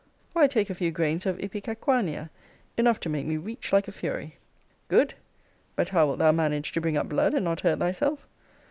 Why, 0.33 0.47
take 0.47 0.71
a 0.71 0.73
few 0.73 0.89
grains 0.89 1.27
of 1.27 1.37
ipecacuanha; 1.37 2.31
enough 2.75 2.99
to 3.01 3.07
make 3.07 3.27
me 3.27 3.37
reach 3.37 3.71
like 3.71 3.87
a 3.87 3.91
fury. 3.91 4.37
Good! 4.87 5.13
But 5.75 5.89
how 5.89 6.07
wilt 6.07 6.17
thou 6.17 6.31
manage 6.31 6.71
to 6.71 6.81
bring 6.81 6.97
up 6.97 7.07
blood, 7.07 7.35
and 7.35 7.45
not 7.45 7.59
hurt 7.59 7.77
thyself? 7.77 8.27